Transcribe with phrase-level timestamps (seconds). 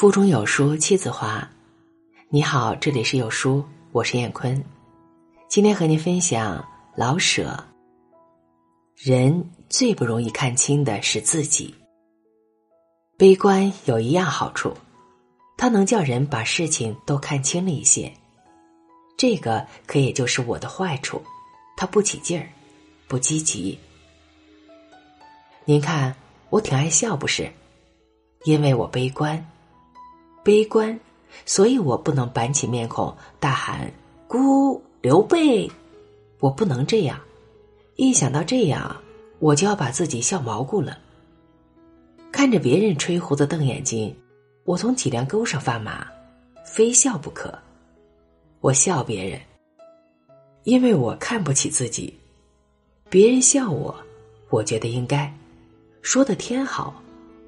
[0.00, 1.46] 腹中有书妻子华，
[2.30, 3.62] 你好，这里是有书，
[3.92, 4.64] 我是燕坤，
[5.46, 7.62] 今天和您分享老舍。
[8.96, 11.74] 人最不容易看清的是自己。
[13.18, 14.72] 悲观有一样好处，
[15.58, 18.10] 它能叫人把事情都看清了一些。
[19.18, 21.20] 这个可也就是我的坏处，
[21.76, 22.48] 它不起劲儿，
[23.06, 23.78] 不积极。
[25.66, 26.16] 您看，
[26.48, 27.52] 我挺爱笑，不是？
[28.44, 29.46] 因为我悲观。
[30.42, 30.98] 悲观，
[31.44, 33.92] 所以我不能板起面孔大喊
[34.26, 35.70] “孤刘备”，
[36.40, 37.20] 我不能这样。
[37.96, 38.96] 一想到这样，
[39.38, 40.98] 我就要把自己笑毛骨了。
[42.32, 44.16] 看着别人吹胡子瞪眼睛，
[44.64, 46.06] 我从脊梁沟上发麻，
[46.64, 47.52] 非笑不可。
[48.60, 49.38] 我笑别人，
[50.64, 52.14] 因为我看不起自己。
[53.10, 53.94] 别人笑我，
[54.48, 55.30] 我觉得应该。
[56.00, 57.02] 说的天好，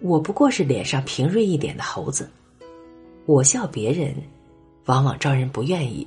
[0.00, 2.30] 我不过是脸上平锐一点的猴子。
[3.26, 4.14] 我笑别人，
[4.84, 6.06] 往往招人不愿意，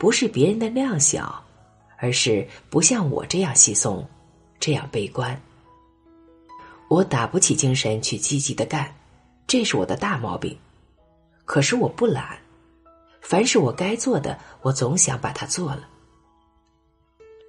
[0.00, 1.40] 不是别人的量小，
[1.96, 4.04] 而是不像我这样稀松，
[4.58, 5.40] 这样悲观。
[6.88, 8.92] 我打不起精神去积极的干，
[9.46, 10.58] 这是我的大毛病。
[11.44, 12.36] 可是我不懒，
[13.20, 15.88] 凡是我该做的，我总想把它做了，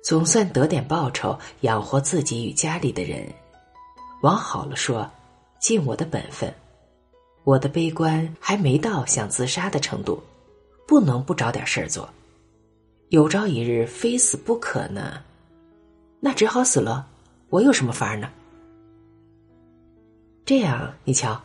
[0.03, 3.28] 总算得点报酬，养活自己与家里的人。
[4.22, 5.09] 往好了说，
[5.59, 6.53] 尽我的本分。
[7.45, 10.19] 我的悲观还没到想自杀的程度，
[10.88, 12.09] 不能不找点事儿做。
[13.09, 15.21] 有朝一日非死不可呢，
[16.19, 17.07] 那只好死了。
[17.49, 18.27] 我有什么法儿呢？
[20.43, 21.39] 这样，你瞧，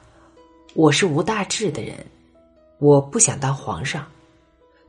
[0.73, 1.95] 我是无大志的人，
[2.79, 4.07] 我不想当皇上。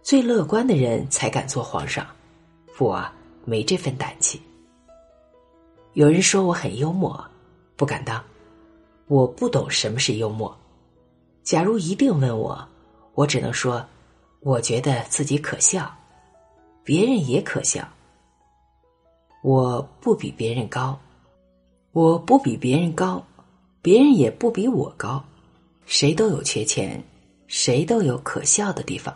[0.01, 2.07] 最乐观的人才敢做皇上，
[2.79, 3.05] 我
[3.43, 4.41] 没这份胆气。
[5.91, 7.21] 有人说我很幽默，
[7.75, 8.23] 不敢当，
[9.07, 10.57] 我不懂什么是幽默。
[11.51, 12.65] 假如一定问我，
[13.13, 13.85] 我只能说，
[14.39, 15.93] 我觉得自己可笑，
[16.81, 17.85] 别人也可笑。
[19.43, 20.97] 我不比别人高，
[21.91, 23.21] 我不比别人高，
[23.81, 25.21] 别人也不比我高，
[25.85, 27.03] 谁都有缺钱，
[27.47, 29.13] 谁都有可笑的地方。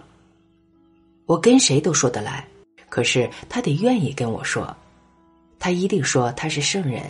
[1.28, 2.46] 我跟谁都说得来，
[2.90, 4.76] 可是他得愿意跟我说，
[5.58, 7.02] 他一定说他是圣人，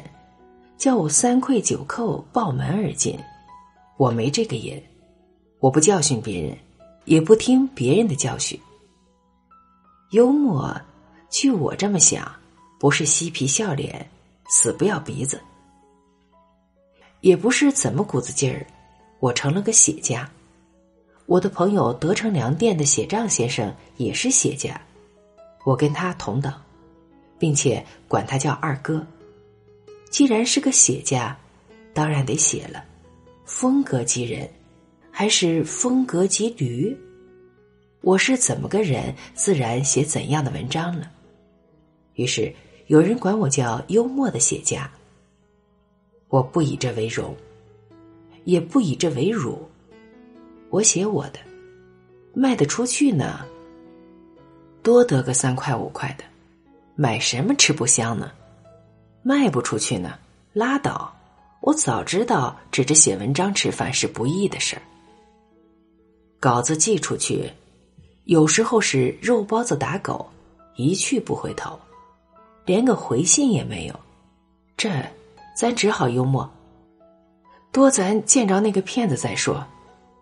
[0.77, 3.17] 叫我三跪九叩抱门而进，
[3.97, 4.79] 我没这个瘾。
[5.59, 6.57] 我不教训别人，
[7.05, 8.59] 也不听别人的教训。
[10.11, 10.79] 幽默，
[11.29, 12.31] 据我这么想，
[12.79, 14.07] 不是嬉皮笑脸、
[14.47, 15.41] 死不要鼻子，
[17.21, 18.65] 也不是怎么股子劲儿。
[19.19, 20.29] 我成了个写家，
[21.25, 24.79] 我的朋友德成粮店的写账先生也是写家，
[25.63, 26.53] 我跟他同等，
[27.39, 29.05] 并且管他叫二哥。
[30.11, 31.35] 既然是个写家，
[31.93, 32.85] 当然得写了，
[33.45, 34.47] 风格激人。
[35.17, 36.93] 还是风格及驴，
[38.01, 41.09] 我是怎么个人，自然写怎样的文章了。
[42.15, 42.53] 于是
[42.87, 44.91] 有人管我叫幽默的写家。
[46.27, 47.33] 我不以这为荣，
[48.43, 49.65] 也不以这为辱。
[50.69, 51.39] 我写我的，
[52.33, 53.45] 卖得出去呢，
[54.83, 56.25] 多得个三块五块的，
[56.93, 58.33] 买什么吃不香呢？
[59.23, 60.19] 卖不出去呢，
[60.51, 61.15] 拉倒。
[61.61, 64.81] 我早知道指着写文章吃饭是不易的事儿。
[66.45, 67.51] 稿子寄出去，
[68.25, 70.29] 有时候是肉包子打狗，
[70.75, 71.79] 一去不回头，
[72.65, 73.99] 连个回信也没有。
[74.77, 74.91] 这，
[75.57, 76.47] 咱只好幽默。
[77.71, 79.65] 多咱见着那个骗子再说，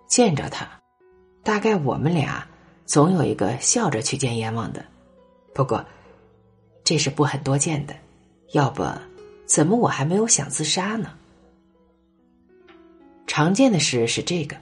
[0.07, 0.65] 见着他，
[1.43, 2.47] 大概我们俩
[2.85, 4.81] 总有一个笑着去见阎王的。
[5.53, 5.85] 不过，
[6.85, 7.93] 这是不很多见的，
[8.53, 8.81] 要不
[9.45, 11.09] 怎么我还没有想自杀呢？
[13.27, 14.55] 常见的事是这个。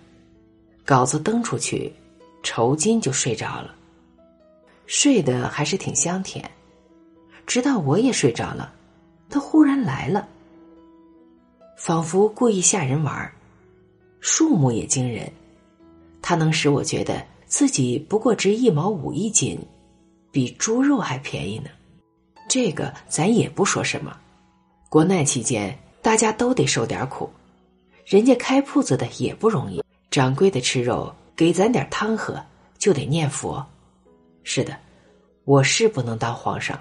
[0.92, 1.94] 稿子登出去，
[2.44, 3.74] 酬金就睡着了，
[4.88, 6.52] 睡得还是挺香甜。
[7.48, 8.74] 直到我也睡着了，
[9.30, 10.28] 他忽然来了，
[11.78, 13.34] 仿佛故意吓人玩儿，
[14.20, 15.32] 数目也惊人。
[16.22, 19.58] 他能使我觉得自己不过值一毛五一斤，
[20.30, 21.70] 比猪肉还便宜呢。
[22.50, 24.14] 这个咱也不说什么，
[24.90, 27.30] 国难期间大家都得受点苦，
[28.06, 29.81] 人家开铺子的也不容易。
[30.12, 32.38] 掌柜的吃肉，给咱点汤喝，
[32.78, 33.66] 就得念佛。
[34.44, 34.78] 是的，
[35.46, 36.78] 我是不能当皇上，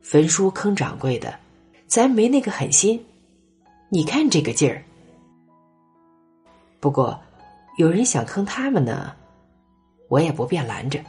[0.00, 1.36] 焚书坑掌柜的，
[1.88, 3.04] 咱没那个狠心。
[3.88, 4.84] 你看这个劲儿。
[6.78, 7.18] 不过，
[7.76, 9.12] 有人想坑他们呢，
[10.08, 11.00] 我也不便拦着。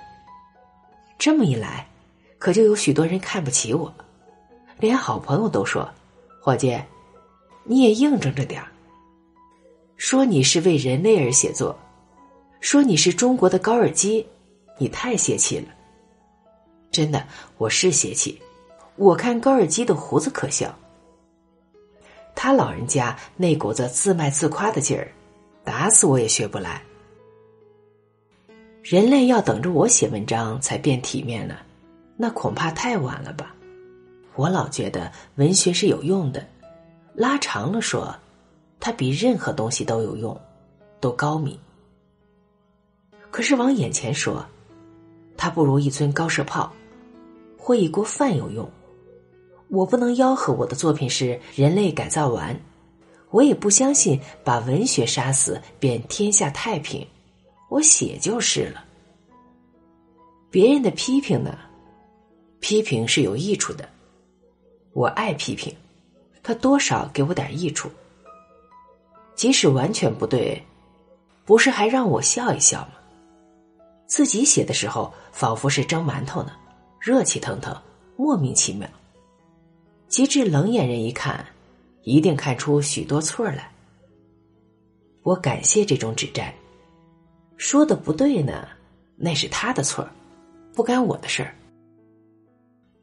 [1.19, 1.87] 这么一来，
[2.39, 3.93] 可就有许多人看不起我，
[4.79, 5.87] 连好朋友都说
[6.41, 6.75] ：“伙计，
[7.63, 8.67] 你也硬整着点儿。”
[9.97, 11.77] 说你是为人类而写作，
[12.59, 14.25] 说你是中国的高尔基，
[14.77, 15.67] 你太泄气了。
[16.91, 17.25] 真的，
[17.57, 18.41] 我是泄气。
[18.95, 20.73] 我看高尔基的胡子可笑。
[22.33, 25.11] 他老人家那股子自卖自夸的劲儿，
[25.63, 26.81] 打死我也学不来。
[28.83, 31.55] 人类要等着我写文章才变体面呢，
[32.17, 33.55] 那恐怕太晚了吧？
[34.35, 36.45] 我老觉得文学是有用的，
[37.13, 38.15] 拉长了说，
[38.85, 40.39] 它比任何东西都有用，
[40.99, 41.57] 都高明。
[43.31, 44.45] 可是往眼前说，
[45.35, 46.71] 它不如一尊高射炮，
[47.57, 48.69] 或一锅饭有用。
[49.69, 52.55] 我不能吆喝我的作品是人类改造完，
[53.31, 57.03] 我也不相信把文学杀死便天下太平。
[57.69, 58.85] 我写就是了。
[60.51, 61.57] 别人的批评呢？
[62.59, 63.89] 批评是有益处的，
[64.93, 65.75] 我爱批评，
[66.43, 67.89] 他多少给我点益处。
[69.35, 70.61] 即使完全不对，
[71.45, 72.93] 不是还让我笑一笑吗？
[74.07, 76.53] 自己写的时候仿佛是蒸馒头呢，
[76.99, 77.75] 热气腾腾，
[78.15, 78.87] 莫名其妙。
[80.07, 81.45] 极至冷眼人一看，
[82.03, 83.71] 一定看出许多错来。
[85.23, 86.53] 我感谢这种指摘。
[87.57, 88.67] 说的不对呢，
[89.15, 90.07] 那是他的错
[90.73, 91.55] 不干我的事儿。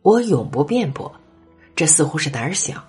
[0.02, 1.12] 我永不辩驳，
[1.74, 2.82] 这似乎是胆儿小。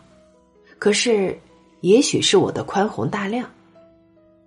[0.78, 1.40] 可是，
[1.84, 3.46] 也许是我的宽宏大量，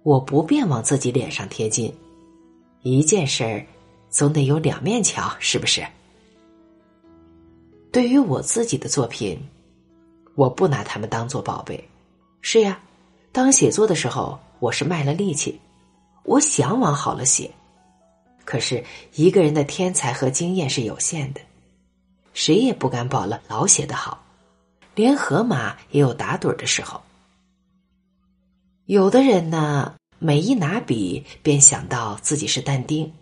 [0.04, 1.94] 我不便往自己脸上贴金。
[2.80, 3.66] 一件事儿，
[4.08, 5.86] 总得有两面瞧，是不是？
[7.92, 9.38] 对于我自己的作品。
[10.34, 11.86] 我不拿他们当做宝贝，
[12.40, 12.80] 是呀。
[13.32, 15.60] 当写作的时候，我是卖了力气，
[16.22, 17.50] 我想往好了写。
[18.46, 18.82] 可是
[19.14, 21.40] 一个人的天才和经验是有限的，
[22.32, 24.24] 谁也不敢保了老写的好。
[24.94, 26.98] 连河马也有打盹的时候。
[28.86, 33.12] 有的人呢，每一拿笔便想到自己是但丁，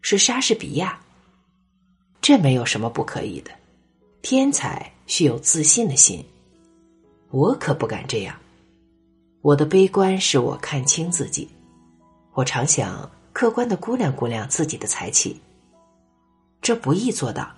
[0.00, 0.98] 是莎士比亚。
[2.20, 3.52] 这没有什么不可以的。
[4.20, 6.24] 天才需有自信的心。
[7.30, 8.34] 我可不敢这样，
[9.42, 11.48] 我的悲观使我看清自己。
[12.32, 15.40] 我常想客观的估量估量自己的才气，
[16.60, 17.48] 这不易做到。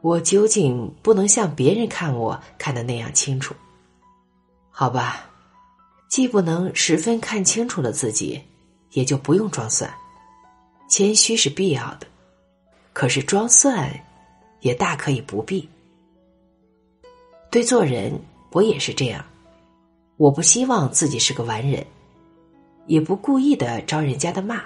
[0.00, 3.54] 我究竟不能像别人看我看的那样清楚，
[4.70, 5.30] 好吧？
[6.14, 8.40] 既不能十分看清楚了自己，
[8.92, 9.92] 也就不用装蒜。
[10.88, 12.06] 谦虚是必要的，
[12.92, 13.92] 可是装蒜
[14.60, 15.68] 也大可以不必。
[17.50, 18.16] 对做人，
[18.52, 19.24] 我也是这样。
[20.16, 21.84] 我不希望自己是个完人，
[22.86, 24.62] 也不故意的招人家的骂。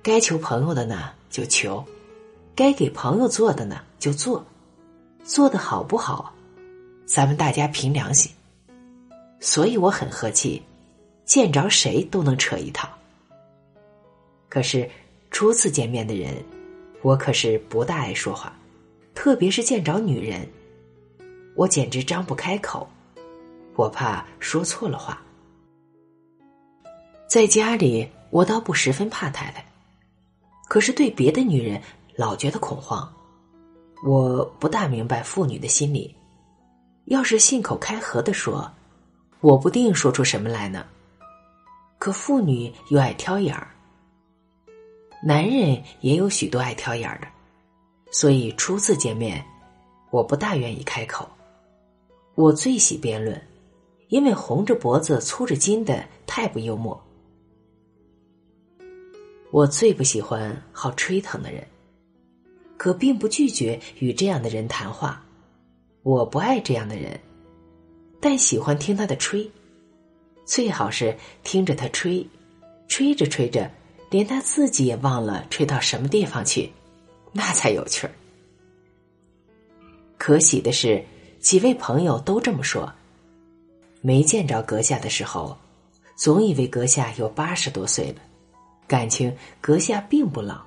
[0.00, 1.84] 该求朋友的呢就求，
[2.54, 4.46] 该给朋友做的呢就做，
[5.24, 6.32] 做的好不好，
[7.04, 8.30] 咱们大家凭良心。
[9.40, 10.62] 所以我很和气，
[11.24, 12.88] 见着谁都能扯一套。
[14.48, 14.88] 可是
[15.30, 16.34] 初次见面的人，
[17.02, 18.56] 我可是不大爱说话，
[19.14, 20.48] 特别是见着女人。
[21.54, 22.88] 我简直张不开口，
[23.74, 25.22] 我怕说错了话。
[27.28, 29.64] 在家里，我倒不十分怕太太，
[30.68, 31.80] 可是对别的女人
[32.14, 33.12] 老觉得恐慌。
[34.04, 36.14] 我不大明白妇女的心理，
[37.06, 38.70] 要是信口开河的说，
[39.46, 40.84] 我不定说出什么来呢。
[41.98, 43.68] 可妇女又爱挑眼儿，
[45.22, 47.28] 男人也有许多爱挑眼儿的，
[48.10, 49.40] 所以初次见面，
[50.10, 51.28] 我不大愿意开口。
[52.34, 53.40] 我最喜辩论，
[54.08, 57.00] 因为红着脖子粗着筋的太不幽默。
[59.52, 61.64] 我最不喜欢好吹疼的人，
[62.76, 65.24] 可并不拒绝与这样的人谈话。
[66.02, 67.18] 我不爱这样的人，
[68.20, 69.50] 但喜欢听他的吹，
[70.44, 72.26] 最好是听着他吹，
[72.88, 73.70] 吹着吹着，
[74.10, 76.70] 连他自己也忘了吹到什么地方去，
[77.32, 78.12] 那才有趣儿。
[80.16, 81.04] 可喜的是。
[81.38, 82.92] 几位朋友都这么说。
[84.00, 85.56] 没见着阁下的时候，
[86.16, 88.16] 总以为阁下有八十多岁了，
[88.88, 90.60] 感情阁下并不老。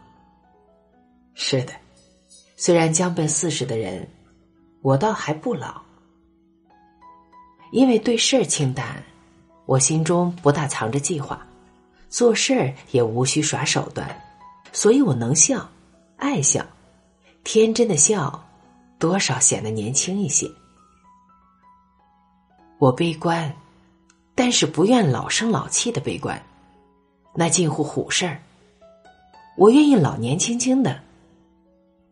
[1.33, 1.73] 是的，
[2.55, 4.07] 虽然将奔四十的人，
[4.81, 5.81] 我倒还不老。
[7.71, 9.03] 因为对事儿清淡，
[9.65, 11.45] 我心中不大藏着计划，
[12.09, 14.09] 做事儿也无需耍手段，
[14.71, 15.69] 所以我能笑，
[16.17, 16.65] 爱笑，
[17.43, 18.43] 天真的笑，
[18.97, 20.49] 多少显得年轻一些。
[22.79, 23.53] 我悲观，
[24.33, 26.41] 但是不愿老生老气的悲观，
[27.35, 28.41] 那近乎虎事儿。
[29.57, 30.99] 我愿意老年轻轻的，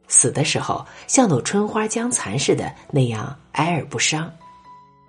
[0.08, 4.32] 死的时候像朵春花将残似的那样哀而不伤。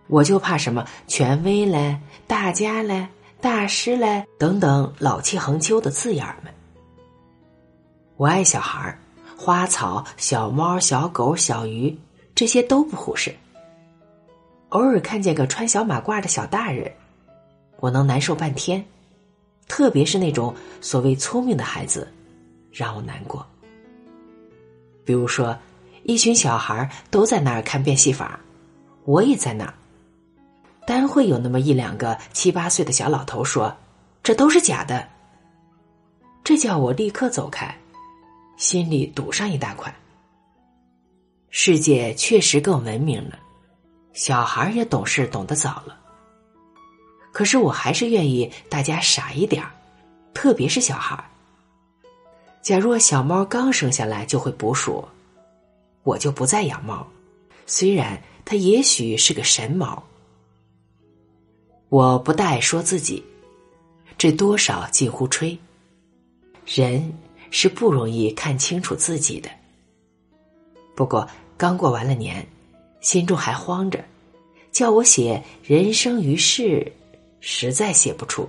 [0.08, 3.06] 我就怕什么权威嘞、大家嘞、
[3.40, 6.52] 大师嘞等等老气横秋的字眼儿们。
[8.16, 8.98] 我爱小孩儿，
[9.36, 11.96] 花草、小猫、小狗、小鱼，
[12.34, 13.34] 这些都不忽视。
[14.70, 16.90] 偶尔看见个穿小马褂的小大人，
[17.76, 18.84] 我能难受半天，
[19.68, 22.12] 特别是那种所谓聪明的孩子，
[22.72, 23.46] 让我难过。
[25.04, 25.56] 比如说，
[26.02, 28.40] 一群小孩都在那儿看变戏法，
[29.04, 29.74] 我也在那儿。
[30.88, 33.76] 单会有那么一两个七八岁的小老头说
[34.25, 35.07] ：“这都是假的。”
[36.42, 37.76] 这叫我立刻走开，
[38.57, 39.95] 心里堵上一大块。
[41.50, 43.38] 世界确实更文明了，
[44.14, 45.95] 小孩也懂事懂得早了。
[47.33, 49.62] 可是我还是愿意大家傻一点
[50.33, 51.23] 特别是小孩
[52.62, 55.07] 假若小猫刚生下来就会捕鼠，
[56.02, 57.07] 我就不再养猫，
[57.66, 60.02] 虽然它也许是个神猫。
[61.90, 63.25] 我不大爱说自己，
[64.18, 65.59] 这多少近乎吹。
[66.66, 67.12] 人
[67.50, 69.49] 是不容易看清楚自己的。
[70.95, 71.26] 不过
[71.57, 72.47] 刚过完了年，
[73.00, 74.04] 心中还慌着，
[74.71, 76.92] 叫我写人生于世，
[77.40, 78.47] 实在写不出，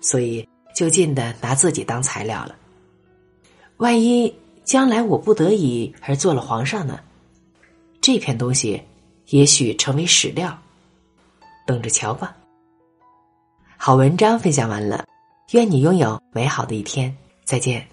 [0.00, 2.54] 所以就近的拿自己当材料了。
[3.78, 7.00] 万一将来我不得已而做了皇上呢？
[8.00, 8.80] 这篇东西
[9.26, 10.56] 也许成为史料。
[11.68, 12.34] 等着瞧吧。
[13.76, 15.04] 好文章分享完了，
[15.52, 17.86] 愿你拥有美好的一天，再见。